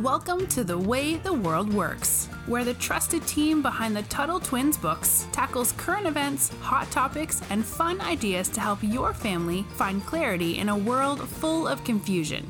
[0.00, 4.78] Welcome to The Way the World Works, where the trusted team behind the Tuttle Twins
[4.78, 10.56] books tackles current events, hot topics, and fun ideas to help your family find clarity
[10.56, 12.48] in a world full of confusion.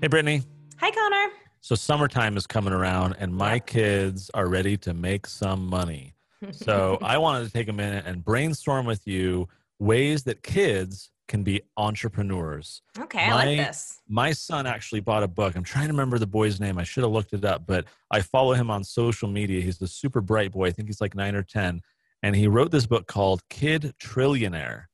[0.00, 0.40] Hey, Brittany.
[0.78, 1.34] Hi, Connor.
[1.60, 6.14] So, summertime is coming around, and my kids are ready to make some money.
[6.52, 9.46] So, I wanted to take a minute and brainstorm with you
[9.78, 12.82] ways that kids can be entrepreneurs.
[12.98, 14.00] Okay, I like this.
[14.08, 15.54] My son actually bought a book.
[15.54, 16.78] I'm trying to remember the boy's name.
[16.78, 19.60] I should have looked it up, but I follow him on social media.
[19.60, 20.66] He's a super bright boy.
[20.66, 21.82] I think he's like nine or 10.
[22.22, 24.86] And he wrote this book called Kid Trillionaire.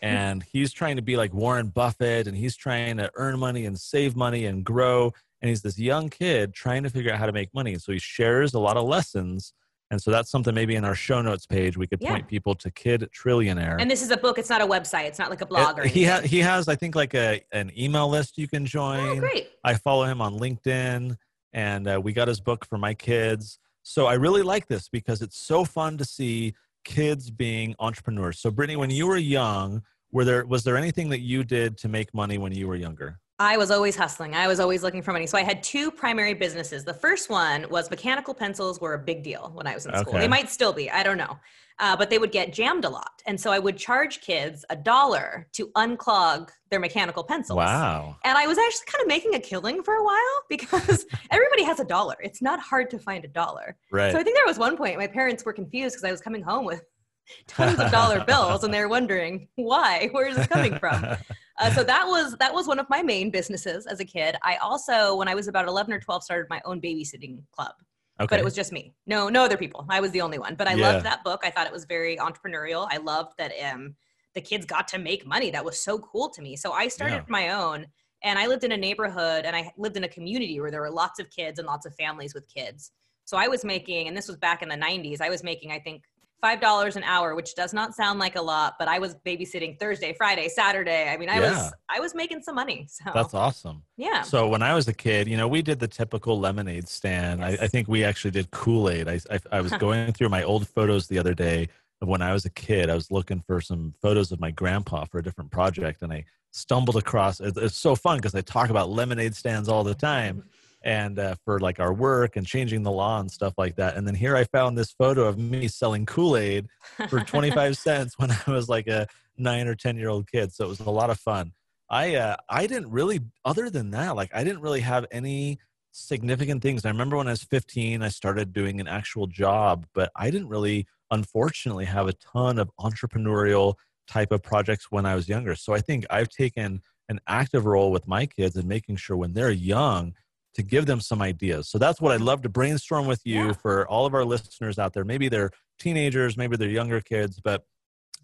[0.00, 0.06] Hmm.
[0.06, 3.76] And he's trying to be like Warren Buffett and he's trying to earn money and
[3.78, 5.12] save money and grow.
[5.40, 7.76] And he's this young kid trying to figure out how to make money.
[7.78, 9.52] So he shares a lot of lessons
[9.90, 12.10] and so that's something maybe in our show notes page we could Yeah.
[12.10, 13.76] point people to Kid Trillionaire.
[13.80, 14.38] And this is a book.
[14.38, 15.04] It's not a website.
[15.06, 16.22] It's not like a blog or It- he anything.
[16.22, 19.00] ha- he has I think like a an email list you can join.
[19.08, 19.48] Oh, great.
[19.64, 21.16] I follow him on LinkedIn,
[21.52, 23.58] and uh, we got his book for my kids.
[23.82, 28.38] So I really like this because it's so fun to see kids being entrepreneurs.
[28.38, 31.88] So Brittany, when you were young, were there was there anything that you did to
[31.88, 33.18] make money when you were younger?
[33.40, 34.34] I was always hustling.
[34.34, 35.26] I was always looking for money.
[35.26, 36.84] So I had two primary businesses.
[36.84, 40.14] The first one was mechanical pencils were a big deal when I was in school.
[40.14, 40.18] Okay.
[40.18, 40.90] They might still be.
[40.90, 41.38] I don't know.
[41.80, 43.22] Uh, but they would get jammed a lot.
[43.26, 47.56] And so I would charge kids a dollar to unclog their mechanical pencils.
[47.56, 48.16] Wow.
[48.24, 51.78] And I was actually kind of making a killing for a while because everybody has
[51.78, 52.16] a dollar.
[52.20, 53.76] It's not hard to find a dollar.
[53.92, 54.10] Right.
[54.10, 56.42] So I think there was one point my parents were confused because I was coming
[56.42, 56.82] home with
[57.46, 61.06] tons of dollar bills and they were wondering why, where is this coming from?
[61.58, 64.36] Uh, so that was that was one of my main businesses as a kid.
[64.42, 67.72] I also, when I was about eleven or twelve, started my own babysitting club,
[68.20, 68.26] okay.
[68.30, 69.84] but it was just me, no no other people.
[69.88, 70.54] I was the only one.
[70.54, 70.92] But I Yeah.
[70.92, 71.40] loved that book.
[71.44, 72.86] I thought it was very entrepreneurial.
[72.90, 73.96] I loved that um,
[74.34, 75.50] the kids got to make money.
[75.50, 76.54] That was so cool to me.
[76.56, 77.24] So I started Yeah.
[77.28, 77.86] my own.
[78.24, 80.90] And I lived in a neighborhood and I lived in a community where there were
[80.90, 82.90] lots of kids and lots of families with kids.
[83.24, 85.78] So I was making, and this was back in the 90s, I was making, I
[85.78, 86.02] think,
[86.42, 90.12] $5 an hour, which does not sound like a lot, but I was babysitting Thursday,
[90.16, 91.08] Friday, Saturday.
[91.08, 91.50] I mean, I Yeah.
[91.50, 92.86] was, I was making some money.
[92.88, 93.82] So That's awesome.
[93.96, 94.22] yeah.
[94.22, 97.44] So when I was a kid, you know, we did the typical lemonade stand.
[97.44, 97.60] I, Yes.
[97.62, 99.08] I think we actually did Kool Aid.
[99.08, 101.68] I, I, I was going through my old photos the other day
[102.00, 102.88] of when I was a kid.
[102.90, 106.24] I was looking for some photos of my grandpa for a different project, and I
[106.52, 107.40] stumbled across.
[107.40, 110.44] It's, it's so fun because I talk about lemonade stands all the time,
[110.88, 113.98] and uh, for like our work and changing the law and stuff like that.
[113.98, 116.66] And then here I found this photo of me selling Kool Aid
[117.10, 119.06] for 25 cents when I was like a
[119.36, 120.50] nine or 10 year old kid.
[120.50, 121.52] So it was a lot of fun.
[121.90, 125.58] I uh, I didn't really other than that like I didn't really have any
[125.92, 126.86] significant things.
[126.86, 130.48] I remember when I was 15 I started doing an actual job, but I didn't
[130.48, 133.74] really unfortunately have a ton of entrepreneurial
[134.06, 135.54] type of projects when I was younger.
[135.54, 139.34] So I think I've taken an active role with my kids and making sure when
[139.34, 140.14] they're young
[140.58, 141.70] to give them some ideas.
[141.70, 143.52] So that's what I'd love to brainstorm with you Yeah.
[143.52, 145.04] for all of our listeners out there.
[145.04, 147.62] Maybe they're teenagers, maybe they're younger kids, but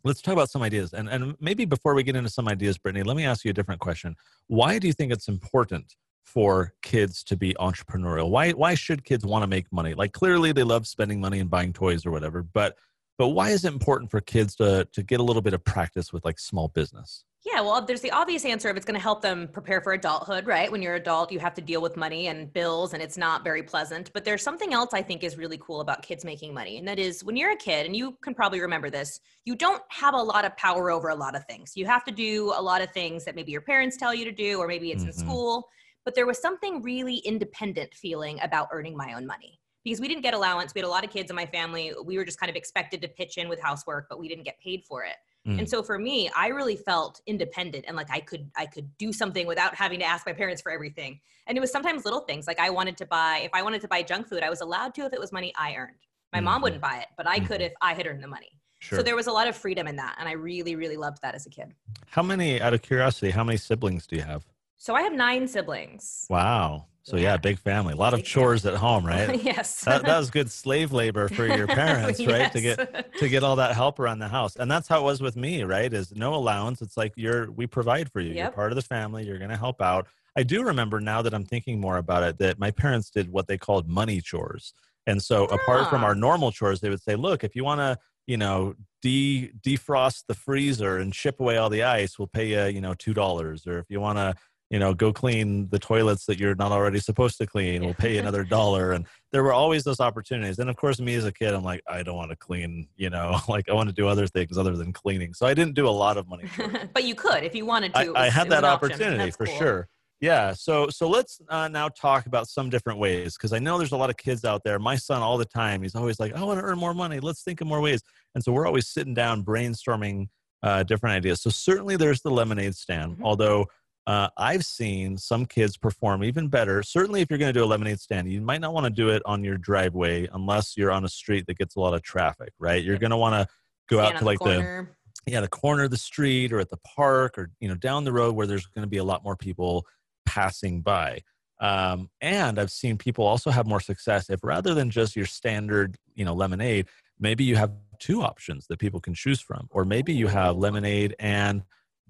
[0.03, 0.93] let's talk about some ideas.
[0.93, 3.55] And and maybe before we get into some ideas, Brittany, let me ask you a
[3.55, 4.17] different question.
[4.49, 8.29] Why do you think it's important for kids to be entrepreneurial?
[8.31, 9.95] Why why should kids want to make money?
[9.95, 12.77] Like clearly they love spending money and buying toys or whatever, but
[13.19, 16.13] but why is it important for kids to to get a little bit of practice
[16.13, 17.25] with like small business?
[17.47, 20.47] Yeah, well, there's the obvious answer of it's going to help them prepare for adulthood,
[20.47, 20.73] right?
[20.73, 23.63] When you're adult, you have to deal with money and bills, and it's not very
[23.63, 24.11] pleasant.
[24.15, 26.99] But there's something else I think is really cool about kids making money, and that
[26.99, 30.23] is when you're a kid, and you can probably remember this, you don't have a
[30.23, 31.77] lot of power over a lot of things.
[31.77, 34.33] You have to do a lot of things that maybe your parents tell you to
[34.33, 35.15] do, or maybe it's in Mhm.
[35.15, 35.69] school.
[36.07, 40.23] But there was something really independent feeling about earning my own money because we didn't
[40.23, 40.75] get allowance.
[40.75, 41.93] We had a lot of kids in my family.
[42.05, 44.59] We were just kind of expected to pitch in with housework, but we didn't get
[44.59, 45.17] paid for it.
[45.47, 45.59] Mm.
[45.61, 49.13] And so for me, I really felt independent and like I could I could do
[49.13, 51.21] something without having to ask my parents for everything.
[51.47, 53.89] And it was sometimes little things like I wanted to buy if I wanted to
[53.89, 55.97] buy junk food, I was allowed to if it was money I earned.
[56.33, 56.45] My Mhm.
[56.45, 57.67] mom wouldn't buy it, but I could Mhm.
[57.67, 58.59] if I had earned the money.
[58.81, 58.99] Sure.
[58.99, 61.35] So there was a lot of freedom in that and I really really loved that
[61.35, 61.75] as a kid.
[62.07, 64.47] how many out of curiosity, how many siblings do you have?
[64.79, 66.27] So I have 9 siblings.
[66.31, 66.87] Wow.
[67.05, 67.37] So yeah, Yeah.
[67.37, 67.93] big family.
[67.93, 69.41] A lot of chores at home, right?
[69.45, 69.83] yes.
[69.85, 72.51] that, that was good slave labor for your parents, right?
[72.53, 74.57] To get to get all that help around the house.
[74.57, 75.93] And that's how it was with me, right?
[75.93, 76.81] Is no allowance.
[76.83, 78.33] It's like you're we provide for you.
[78.35, 79.25] You're part of the family.
[79.25, 80.07] You're gonna help out.
[80.37, 83.47] I do remember now that I'm thinking more about it that my parents did what
[83.47, 84.73] they called money chores.
[85.07, 86.07] And so apart from Ah.
[86.09, 90.25] our normal chores, they would say, look, if you want to, you know, de defrost
[90.27, 93.67] the freezer and ship away all the ice, we'll pay you, you know, two dollars.
[93.67, 94.35] Or if you want to,
[94.71, 98.19] you know, go clean the toilets that you're not already supposed to clean, we'll pay
[98.19, 98.93] another dollar.
[98.93, 100.59] And there were always those opportunities.
[100.59, 103.11] And of course, me as a kid, I'm like, I don't want to clean, you
[103.11, 105.35] know, like I want to do other things other than cleaning.
[105.35, 106.45] So I didn't do a lot of money.
[106.95, 108.01] but you could if you wanted to.
[108.01, 109.57] I, It I had that opportunity for cool.
[109.57, 109.89] sure.
[110.21, 110.55] Yeah.
[110.55, 113.97] So so let's uh, now talk about some different ways because I know there's a
[113.97, 114.79] lot of kids out there.
[114.79, 117.21] My son all the time, he's always like, "I want to earn more money.
[117.21, 118.01] Let's think of more ways."
[118.35, 120.29] And so we're always sitting down brainstorming
[120.63, 121.43] uh, different ideas.
[121.43, 123.19] So certainly there's the lemonade stand.
[123.19, 123.23] Mhm.
[123.23, 123.67] Although
[124.07, 126.83] uh, I've seen some kids perform even better.
[126.83, 129.09] Certainly, if you're going to do a lemonade stand, you might not want to do
[129.09, 132.53] it on your driveway unless you're on a street that gets a lot of traffic.
[132.59, 132.85] Right?
[132.85, 133.55] You're going to want to
[133.89, 134.97] go Stand out to like the corner.
[135.27, 138.13] yeah the corner of the street or at the park or you know down the
[138.13, 139.85] road where there's going to be a lot more people
[140.27, 141.21] passing by
[141.61, 145.97] um, and i've seen people also have more success if rather than just your standard
[146.15, 146.87] you know lemonade
[147.19, 151.15] maybe you have two options that people can choose from or maybe you have lemonade
[151.19, 151.63] and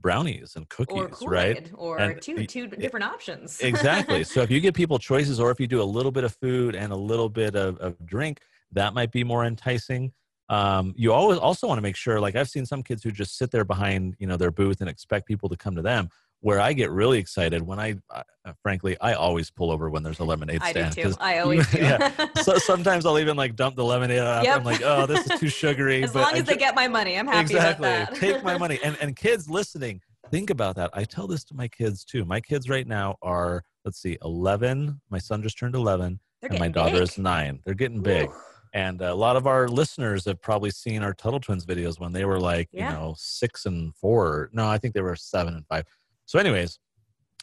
[0.04, 3.60] brownies and cookies or Kool-Aid, right or And two two different options.
[3.60, 4.22] exactly.
[4.22, 6.76] So if you give people choices or if you do a little bit of food
[6.76, 8.40] and a little bit of, of drink
[8.72, 10.12] that might be more enticing.
[10.50, 13.38] Um, you always also want to make sure like i've seen some kids who just
[13.38, 16.10] sit there behind you know their booth and expect people to come to them
[16.44, 18.22] where i get really excited when i uh,
[18.62, 20.86] frankly i always pull over when there's a lemonade stand.
[20.86, 21.14] I do too.
[21.20, 21.78] I always do.
[21.78, 22.26] yeah.
[22.42, 24.58] so sometimes i'll even like dump the lemonade out Yep.
[24.58, 26.74] i'm like oh this is too sugary as but long I as they ju- get
[26.74, 28.20] my money, I'm happy exactly about that.
[28.20, 30.00] take my money and and kids listening
[30.30, 33.62] think about that i tell this to my kids too my kids right now are
[33.84, 37.02] let's see 11 my son just turned 11 They're and my daughter big.
[37.02, 38.34] is 9 they're getting big Ooh.
[38.74, 42.24] and a lot of our listeners have probably seen our Tuttle Twins videos when they
[42.24, 42.88] were like, Yeah.
[42.90, 44.50] you know, six and four.
[44.52, 45.84] No, I think they were seven and five.
[46.26, 46.78] So, anyways,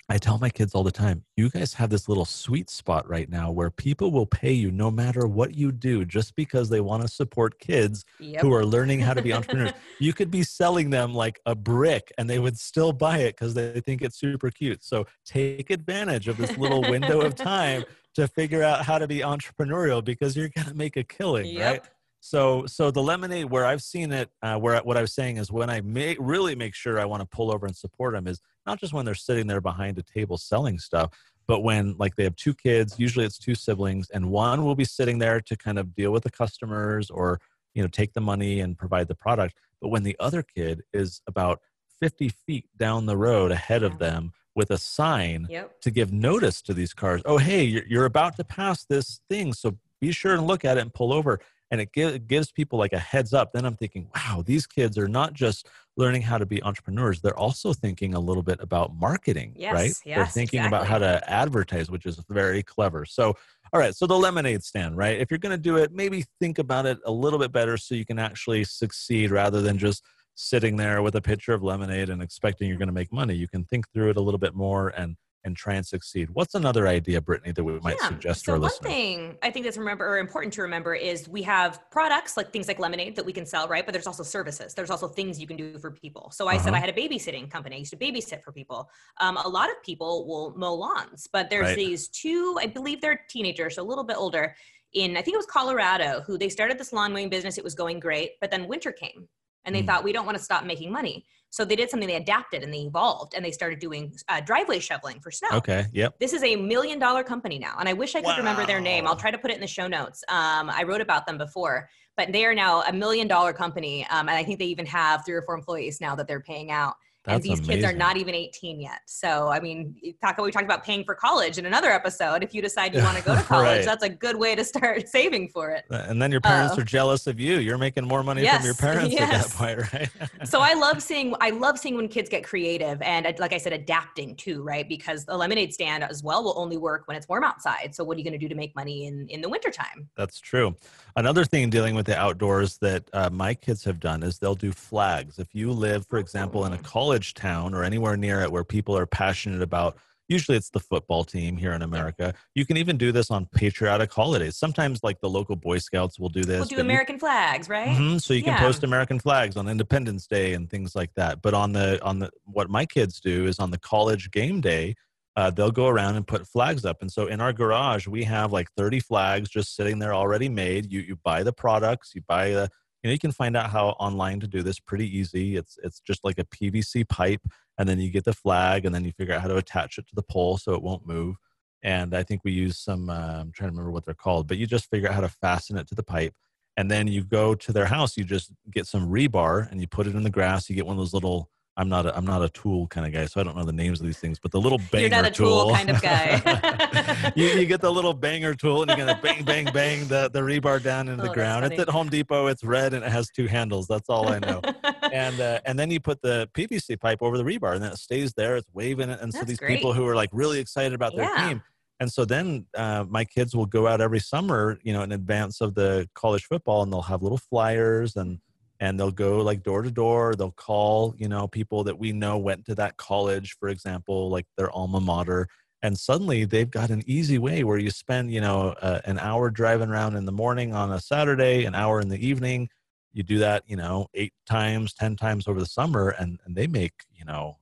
[0.09, 3.29] I tell my kids all the time, you guys have this little sweet spot right
[3.29, 7.01] now where people will pay you no matter what you do just because they want
[7.03, 8.41] to support kids Yep.
[8.41, 9.71] who are learning how to be entrepreneurs.
[9.99, 13.53] you could be selling them like a brick and they would still buy it because
[13.53, 14.83] they think it's super cute.
[14.83, 17.85] So take advantage of this little window of time
[18.15, 21.81] to figure out how to be entrepreneurial because you're going to make a killing, right?
[22.21, 25.51] So, so the lemonade, where I've seen it, uh, where what I was saying is
[25.51, 28.39] when I may really make sure I want to pull over and support them is
[28.67, 31.09] not just when they're sitting there behind a table selling stuff,
[31.47, 34.85] but when like they have two kids, usually it's two siblings, and one will be
[34.85, 37.39] sitting there to kind of deal with the customers or
[37.73, 39.55] you know take the money and provide the product.
[39.81, 41.59] But when the other kid is about
[41.99, 45.81] 50 feet down the road ahead of them with a sign Yep.
[45.81, 47.21] to give notice to these cars.
[47.25, 50.77] Oh, hey, you're, you're about to pass this thing, so be sure and look at
[50.77, 51.39] it and pull over.
[51.71, 53.53] And it, gi- it gives people like a heads up.
[53.53, 57.37] Then I'm thinking, wow, these kids are not just learning how to be entrepreneurs; they're
[57.37, 59.93] also thinking a little bit about marketing, Yes, right?
[60.05, 63.05] they're yes, thinking about how to advertise, which is very clever.
[63.05, 63.35] So,
[63.73, 65.17] all right, so the lemonade stand, right?
[65.17, 67.95] If you're going to do it, maybe think about it a little bit better so
[67.95, 70.03] you can actually succeed rather than just
[70.35, 73.33] sitting there with a pitcher of lemonade and expecting you're going to make money.
[73.35, 76.29] You can think through it a little bit more and and try and succeed.
[76.33, 78.09] What's another idea, Brittany, that we might Yeah.
[78.09, 78.91] suggest to so our one listeners?
[78.91, 82.67] thing I think that's remember or important to remember is we have products like things
[82.67, 83.85] like lemonade that we can sell, right?
[83.85, 84.73] But there's also services.
[84.73, 86.29] There's also things you can do for people.
[86.31, 86.77] So I said Uh-huh.
[86.77, 87.75] I had a babysitting company.
[87.77, 88.89] I used to babysit for people.
[89.19, 91.75] Um, a lot of people will mow lawns, but there's Right.
[91.75, 94.55] these two, I believe they're teenagers, so a little bit older.
[94.93, 97.57] In I think it was Colorado, who they started this lawn mowing business.
[97.57, 99.27] It was going great, but then winter came,
[99.65, 99.87] and they Mm.
[99.87, 101.25] thought we don't want to stop making money.
[101.49, 102.07] So they did something.
[102.07, 105.49] They adapted and they evolved, and they started doing uh, driveway shoveling for snow.
[105.53, 105.85] Okay.
[105.91, 106.15] Yep.
[106.19, 109.05] This is a million dollar company now, and I wish I could remember their name.
[109.05, 110.23] I'll try to put it in the show notes.
[110.29, 114.29] Um, I wrote about them before, but they are now a million dollar company, um,
[114.29, 116.95] and I think they even have three or four employees now that they're paying out.
[117.27, 119.01] And That's these kids are not even 18 yet.
[119.05, 122.43] So, I mean, talk we talked about paying for college in another episode.
[122.43, 123.85] If you decide you want to go to college, Right.
[123.85, 125.85] that's a good way to start saving for it.
[125.91, 127.59] And then your parents Uh, are jealous of you.
[127.59, 130.09] You're making more money from your Yes, parents at that point, right?
[130.49, 133.57] so I love seeing I love seeing when kids get creative and uh, like I
[133.59, 137.27] said adapting too right because the lemonade stand as well will only work when it's
[137.29, 139.49] warm outside so what are you going to do to make money in in the
[139.49, 140.75] wintertime That's true.
[141.15, 144.71] Another thing dealing with the outdoors that uh, my kids have done is they'll do
[144.71, 145.39] flags.
[145.39, 146.81] If you live, for example, in a Oh.
[147.11, 149.97] College town or anywhere near it where people are passionate about,
[150.29, 154.09] usually it's the football team here in America, you can even do this on patriotic
[154.13, 154.55] holidays.
[154.55, 156.59] Sometimes, like the local Boy Scouts will do this.
[156.59, 158.59] we'll do but you- American flags right Mhm, So you can Yeah.
[158.59, 161.41] post American flags on Independence Day and things like that.
[161.41, 164.95] But on the on the what my kids do is on the college game day,
[165.35, 167.01] uh, they'll go around and put flags up.
[167.01, 170.89] And so in our garage, we have like 30 flags just sitting there already made.
[170.93, 172.69] You you buy the products, you buy the
[173.01, 175.55] you know you can find out how online to do this pretty easy.
[175.55, 177.41] It's it's just like a PVC pipe,
[177.77, 180.07] and then you get the flag, and then you figure out how to attach it
[180.07, 181.35] to the pole so it won't move.
[181.83, 183.09] And I think we use some.
[183.09, 185.29] Uh, I'm trying to remember what they're called, but you just figure out how to
[185.29, 186.33] fasten it to the pipe
[186.77, 190.07] and then you go to their house you just get some rebar and you put
[190.07, 191.49] it in the grass you get one of those little
[191.81, 193.71] i'm not a, i'm not a tool kind of guy so i don't know the
[193.73, 197.31] names of these things but the little banger You're not a tool kind of guy.
[197.35, 200.39] you, you get the little banger tool and you're gonna bang bang bang the, the
[200.39, 203.29] rebar down into Oh, the ground it's at home depot it's red and it has
[203.29, 204.61] two handles that's all i know
[205.11, 207.97] and uh, and then you put the PVC pipe over the rebar, and then it
[207.97, 208.55] stays there.
[208.55, 209.75] It's waving it, and so these great.
[209.75, 211.49] people who are like really excited about their Yeah.
[211.49, 211.61] team.
[211.99, 215.61] And so then uh, my kids will go out every summer, you know, in advance
[215.61, 218.39] of the college football, and they'll have little flyers and
[218.81, 220.33] and they'll go like door to door.
[220.35, 224.47] They'll call, you know, people that we know went to that college, for example, like
[224.57, 225.47] their alma mater.
[225.83, 229.51] And suddenly they've got an easy way where you spend, you know, uh, an hour
[229.51, 232.69] driving around in the morning on a Saturday, an hour in the evening.
[233.13, 236.65] You do that, you know, eight times, 10 times over the summer, and, and they
[236.65, 237.57] make, you know,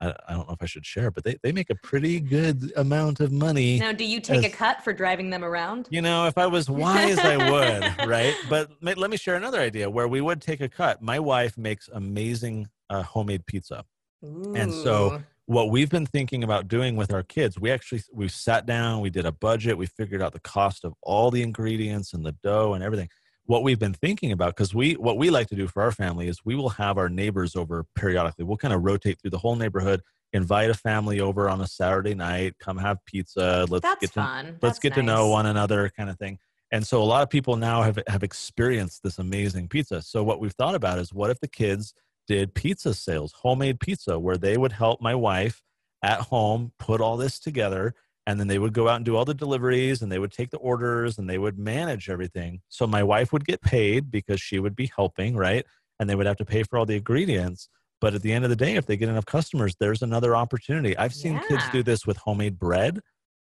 [0.00, 2.72] I, I don't know if I should share, but they, they make a pretty good
[2.76, 3.78] amount of money.
[3.78, 5.88] Now, do you take a cut for driving them around?
[5.90, 8.34] You know, if I was wise, I would, right?
[8.48, 11.02] But let me share another idea where we would take a cut.
[11.02, 13.84] My wife makes amazing uh, homemade pizza.
[14.22, 18.66] And so- What we've been thinking about doing with our kids, we actually we sat
[18.66, 22.24] down, we did a budget, we figured out the cost of all the ingredients and
[22.24, 23.08] the dough and everything.
[23.46, 26.28] What we've been thinking about, because we what we like to do for our family
[26.28, 28.44] is we will have our neighbors over periodically.
[28.44, 32.14] We'll kind of rotate through the whole neighborhood, invite a family over on a Saturday
[32.14, 33.66] night, come have pizza.
[33.68, 34.46] Let's that's get to fun.
[34.46, 36.38] let's That's get to know one another kind of thing
[36.72, 40.40] and so a lot of people now have have experienced this amazing pizza so what
[40.40, 41.94] we've thought about is what if the kids
[42.26, 45.62] did pizza sales homemade pizza where they would help my wife
[46.02, 47.94] at home put all this together
[48.26, 50.50] and then they would go out and do all the deliveries and they would take
[50.50, 54.58] the orders and they would manage everything so my wife would get paid because she
[54.58, 55.64] would be helping right
[55.98, 57.68] and they would have to pay for all the ingredients
[58.00, 60.96] but at the end of the day if they get enough customers there's another opportunity
[60.98, 63.00] i've seen kids do this with homemade bread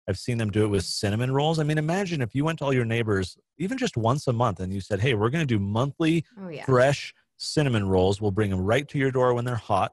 [0.08, 1.58] I've seen them do it with cinnamon rolls.
[1.58, 4.60] I mean, imagine if you went to all your neighbors, even just once a month,
[4.60, 6.64] and you said, Hey, we're going to do monthly Oh yeah.
[6.64, 8.20] fresh cinnamon rolls.
[8.20, 9.92] We'll bring them right to your door when they're hot.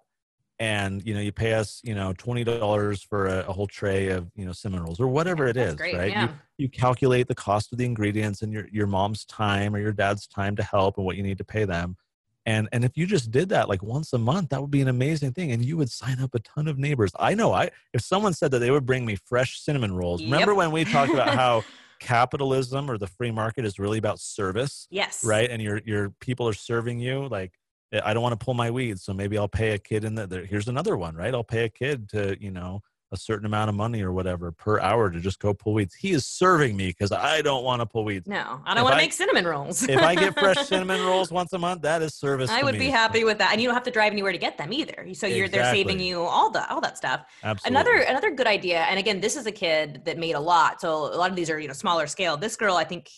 [0.60, 4.30] And, you know, you pay us, you know, $20 for a, a whole tray of,
[4.36, 6.12] you know, cinnamon rolls or whatever it great, right?
[6.12, 6.28] yeah.
[6.28, 9.92] You, you calculate the cost of the ingredients and your, your mom's time or your
[9.92, 11.98] dad's time to help and what you need to pay them.
[12.46, 14.90] And, and if you just did that like once a month, that would be an
[14.90, 15.52] amazing thing.
[15.52, 17.12] And you would sign up a ton of neighbors.
[17.18, 20.54] I know I, if someone said that they would bring me fresh cinnamon rolls, remember
[20.54, 21.64] when we talked about how
[22.00, 24.88] capitalism or the free market is really about service?
[24.92, 25.24] Yes.
[25.24, 25.50] right?
[25.50, 27.63] And your your people are serving you like "Eh,
[27.94, 30.16] Eh, I don't want to pull my weeds, so maybe I'll pay a kid in
[30.16, 31.34] the there, here's another one, right?
[31.34, 32.82] I'll pay a kid to you know
[33.14, 35.94] a certain amount of money or whatever per hour to just go pull weeds.
[35.94, 38.28] He is serving me because I don't want to pull weeds.
[38.28, 39.88] No, I don't want to make cinnamon rolls.
[39.88, 42.50] if I get fresh cinnamon rolls once a month, that is service.
[42.50, 42.80] I would me.
[42.80, 45.14] be happy with that, and you don't have to drive anywhere to get them either.
[45.14, 47.22] So you're they're saving you all the all that stuff.
[47.44, 47.80] Absolutely.
[47.80, 50.82] Another another good idea, and again, this is a kid that made a lot.
[50.82, 52.36] So a lot of these are you know smaller scale.
[52.36, 53.12] This girl, I think,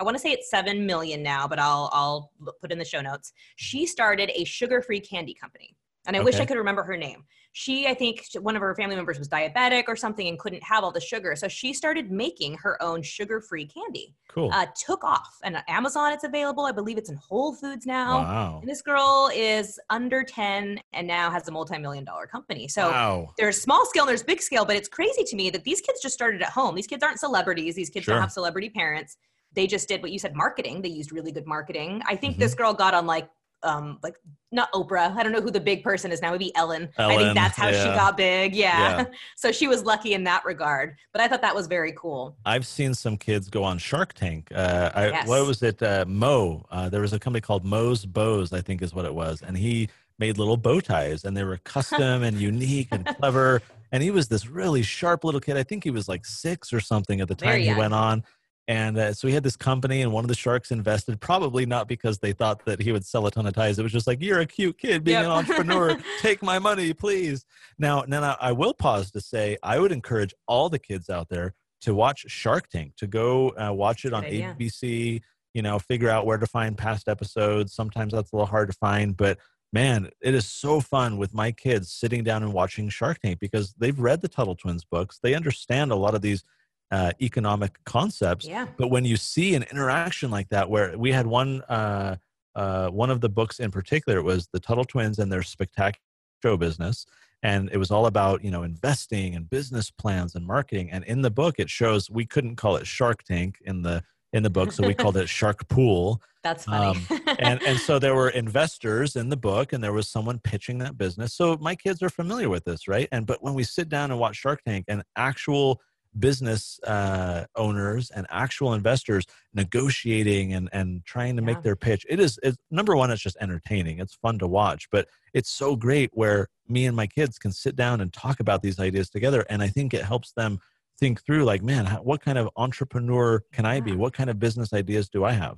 [0.00, 3.02] I want to say it's seven million now, but I'll I'll put in the show
[3.02, 3.32] notes.
[3.56, 5.76] She started a sugar free candy company,
[6.06, 7.24] and I wish I could remember her name.
[7.52, 10.84] She, I think, one of her family members was diabetic or something and couldn't have
[10.84, 14.14] all the sugar, so she started making her own sugar free candy.
[14.28, 14.50] cool.
[14.52, 16.64] Uh, took off, and on Amazon it's available.
[16.64, 18.18] I believe it's in Whole Foods now.
[18.20, 18.58] wow.
[18.60, 22.68] And this girl is under 10 and now has a multi-million dollar company.
[22.68, 23.34] So wow.
[23.36, 26.00] there's small scale and there's big scale, but it's crazy to me that these kids
[26.00, 26.76] just started at home.
[26.76, 27.74] These kids aren't celebrities.
[27.74, 28.14] These kids Sure.
[28.14, 29.16] don't have celebrity parents.
[29.54, 30.82] They just did what you said, marketing.
[30.82, 32.02] They used really good marketing.
[32.06, 32.40] I think Mhm.
[32.40, 33.28] this girl got on like,
[33.62, 34.14] um, like
[34.52, 35.14] not Oprah.
[35.16, 36.30] I don't know who the big person is now.
[36.32, 36.88] Maybe Ellen.
[36.96, 38.54] I think that's how she got big.
[38.54, 38.98] Yeah.
[39.00, 39.04] Yeah.
[39.36, 40.96] so she was lucky in that regard.
[41.12, 42.36] But I thought that was very cool.
[42.46, 44.48] I've seen some kids go on Shark Tank.
[44.54, 45.28] Uh, I, Yes.
[45.28, 45.82] What was it?
[45.82, 46.64] Uh, Mo.
[46.70, 49.42] Uh, there was a company called Mo's Bows, I think is what it was.
[49.42, 49.88] And he
[50.18, 53.62] made little bow ties and they were custom and unique and clever.
[53.92, 55.56] And he was this really sharp little kid.
[55.56, 58.24] I think he was like six or something at the time he went on.
[58.70, 61.88] And uh, so he had this company, and one of the sharks invested, probably not
[61.88, 63.80] because they thought that he would sell a ton of ties.
[63.80, 65.24] It was just like, you're a cute kid being Yep.
[65.24, 65.98] an entrepreneur.
[66.20, 67.44] Take my money, please.
[67.80, 71.52] Now, now I will pause to say I would encourage all the kids out there
[71.80, 74.54] to watch Shark Tank, to go uh, watch it on idea.
[74.56, 75.20] ABC,
[75.52, 77.74] you know, figure out where to find past episodes.
[77.74, 79.36] Sometimes that's a little hard to find, but
[79.72, 83.74] man, it is so fun with my kids sitting down and watching Shark Tank because
[83.78, 85.18] they've read the Tuttle Twins books.
[85.20, 86.44] They understand a lot of these
[86.90, 88.46] uh, economic concepts.
[88.46, 88.66] Yeah.
[88.76, 92.16] But when you see an interaction like that, where we had one, uh,
[92.54, 96.00] uh, one of the books in particular, it was the Tuttle Twins and their spectacular
[96.42, 97.06] show business,
[97.42, 100.90] and it was all about you know investing and business plans and marketing.
[100.90, 104.42] And in the book, it shows we couldn't call it Shark Tank in the in
[104.42, 106.20] the book, so we called it Shark Pool.
[106.42, 106.98] That's funny.
[107.10, 110.78] Um, and and so there were investors in the book and there was someone pitching
[110.78, 113.90] that business so my kids are familiar with this right and but when we sit
[113.90, 115.82] down and watch shark tank and actual
[116.18, 119.24] business uh, owners and actual investors
[119.54, 121.46] negotiating and and trying to Yeah.
[121.46, 122.04] make their pitch.
[122.08, 123.98] It is it's, number one it's just entertaining.
[124.00, 127.76] It's fun to watch but it's so great where me and my kids can sit
[127.76, 130.58] down and talk about these ideas together and i think it helps them
[130.98, 133.92] think through like man what kind of entrepreneur can i be?
[133.92, 135.56] What kind of business ideas do i have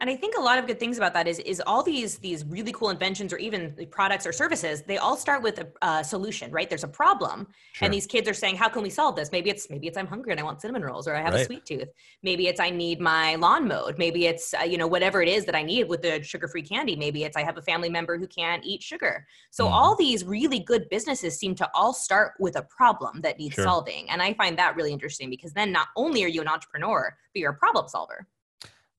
[0.00, 2.42] And I think a lot of good things about that is is all these these
[2.46, 4.82] really cool inventions or even products or services.
[4.82, 6.68] They all start with a, a solution, right?
[6.70, 7.84] There's a problem, sure.
[7.84, 10.06] and these kids are saying, "How can we solve this?" Maybe it's maybe it's I'm
[10.06, 11.42] hungry and I want cinnamon rolls, or I have right.
[11.42, 11.88] a sweet tooth.
[12.22, 13.98] Maybe it's I need my lawn mowed.
[13.98, 16.62] Maybe it's uh, you know whatever it is that I need with the sugar free
[16.62, 16.96] candy.
[16.96, 19.26] Maybe it's I have a family member who can't eat sugar.
[19.50, 19.70] So mm.
[19.70, 23.64] all these really good businesses seem to all start with a problem that needs sure.
[23.64, 27.14] solving, and I find that really interesting because then not only are you an entrepreneur,
[27.34, 28.26] but you're a problem solver.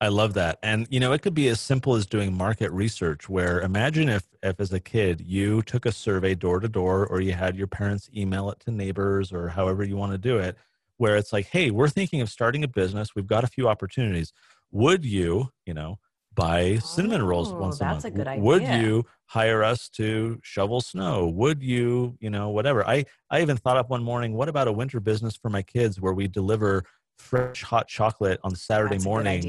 [0.02, 0.58] I love that.
[0.64, 4.26] And you know, it could be as simple as doing market research where imagine if
[4.42, 7.68] if as a kid you took a survey door to door or you had your
[7.68, 10.56] parents email it to neighbors or however you want to do it
[10.96, 13.14] where it's like, "Hey, we're thinking of starting a business.
[13.14, 14.32] We've got a few opportunities.
[14.72, 16.00] Would you, you know,
[16.34, 18.02] buy cinnamon rolls oh, once a month?
[18.02, 18.42] That's a good idea.
[18.42, 21.28] Would you hire us to shovel snow?
[21.28, 22.84] Would you, you know, whatever.
[22.88, 26.00] I I even thought up one morning, what about a winter business for my kids
[26.00, 26.82] where we deliver
[27.18, 29.46] fresh hot chocolate on Saturday That's mornings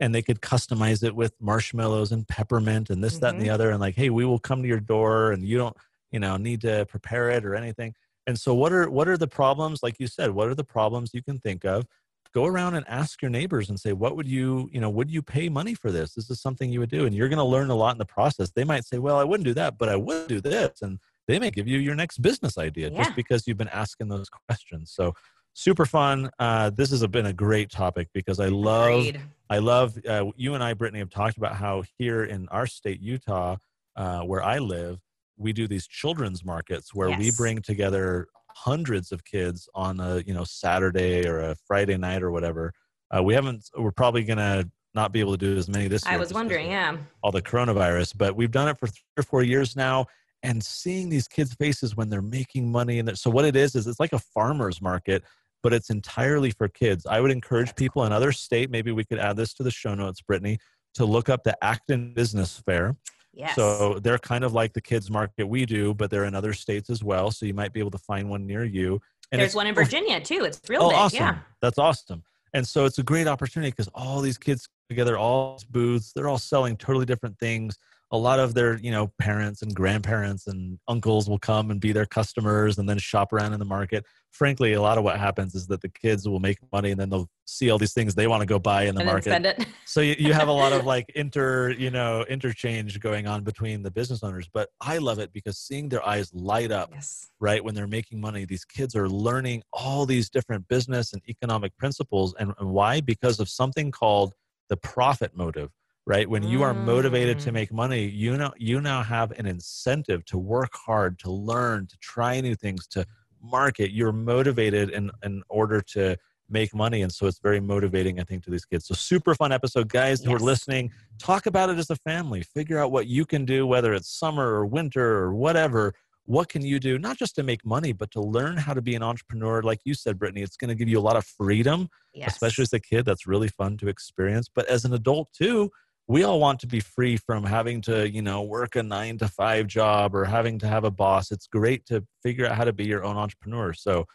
[0.00, 3.20] and they could customize it with marshmallows and peppermint and this mm-hmm.
[3.20, 3.54] that and the mm-hmm.
[3.54, 5.76] other and like hey we will come to your door and you don't
[6.10, 7.94] you know need to prepare it or anything.
[8.26, 9.82] And so what are what are the problems?
[9.82, 11.86] Like you said what are the problems you can think of?
[12.34, 15.22] Go around and ask your neighbors and say what would you you know would you
[15.22, 16.14] pay money for this?
[16.14, 17.06] This is something you would do.
[17.06, 18.50] And you're going to learn a lot in the process.
[18.50, 20.82] They might say well i wouldn't do that but i would do this.
[20.82, 23.04] And they may give you your next business idea yeah.
[23.04, 24.90] just because you've been asking those questions.
[24.90, 25.14] So
[25.58, 26.30] super fun.
[26.38, 29.20] Uh, this has been a great topic because I love, Agreed.
[29.50, 33.00] I love uh, you and I, Brittany, have talked about how here in our state,
[33.00, 33.56] Utah,
[33.96, 35.00] uh, where I live,
[35.36, 37.18] we do these children's markets where yes.
[37.18, 42.22] we bring together hundreds of kids on a you know Saturday or a Friday night
[42.22, 42.72] or whatever.
[43.14, 43.68] Uh, we haven't.
[43.76, 46.14] We're probably gonna not be able to do as many this year.
[46.14, 46.96] I was wondering, yeah.
[47.22, 50.06] All the coronavirus, but we've done it for three or four years now.
[50.44, 53.88] And seeing these kids' faces when they're making money, and so what it is is
[53.88, 55.24] it's like a farmers market
[55.62, 57.06] but it's entirely for kids.
[57.06, 59.94] I would encourage people in other state, maybe we could add this to the show
[59.94, 60.58] notes, Brittany,
[60.94, 62.96] to look up the Acton Business Fair.
[63.32, 63.54] Yes.
[63.54, 66.90] So they're kind of like the kids market we do, but they're in other states
[66.90, 67.30] as well.
[67.30, 69.00] So you might be able to find one near you.
[69.30, 70.44] And There's one in oh, Virginia too.
[70.44, 70.98] It's real oh, big.
[70.98, 71.18] Awesome.
[71.18, 71.38] Yeah.
[71.60, 72.22] That's awesome.
[72.54, 76.28] And so it's a great opportunity because all these kids together, all these booths, they're
[76.28, 77.76] all selling totally different things
[78.10, 81.92] a lot of their you know parents and grandparents and uncles will come and be
[81.92, 84.04] their customers and then shop around in the market.
[84.30, 87.10] Frankly a lot of what happens is that the kids will make money and then
[87.10, 89.66] they'll see all these things they want to go buy in the and market.
[89.86, 93.82] so you, you have a lot of like inter you know interchange going on between
[93.82, 97.30] the business owners but i love it because seeing their eyes light up yes.
[97.40, 101.76] right when they're making money these kids are learning all these different business and economic
[101.78, 103.00] principles and, and why?
[103.00, 104.34] Because of something called
[104.68, 105.70] the profit motive
[106.08, 106.28] right?
[106.28, 107.52] When you are motivated to mm.
[107.52, 111.96] make money you know you now have an incentive to work hard to learn to
[111.98, 113.06] try new things to
[113.42, 113.92] market.
[113.92, 116.16] You're motivated in in order to
[116.50, 118.86] make money and so it's very motivating i think to these kids.
[118.86, 120.90] So super fun episode guys who are listening.
[121.18, 122.42] Talk about it as a family.
[122.42, 125.92] Figure out what you can do whether it's summer or winter or whatever.
[126.24, 128.94] What can you do not just to make money but to learn how to be
[128.94, 129.60] an entrepreneur.
[129.60, 132.32] Like you said brittany it's going to give you a lot of freedom yes.
[132.32, 133.04] especially as a kid.
[133.04, 134.48] That's really fun to experience.
[134.48, 135.70] But as an adult too
[136.08, 139.28] we all want to be free from having to you know work a nine to
[139.28, 141.30] five job or having to have a boss.
[141.30, 143.72] It's great to figure out how to be your own entrepreneur.
[143.74, 144.06] So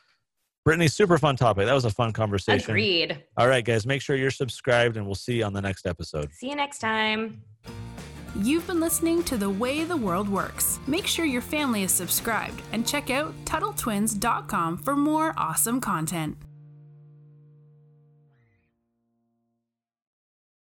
[0.66, 1.68] brittany super fun topic.
[1.68, 2.72] That was a fun conversation.
[2.72, 3.24] Agreed.
[3.38, 6.32] All right guys make sure you're subscribed and we'll see you on the next episode.
[6.34, 7.44] See you next time.
[8.36, 10.80] You've been listening to The Way the World Works.
[10.88, 16.36] Make sure your family is subscribed and check out TuttleTwins.com for more awesome content.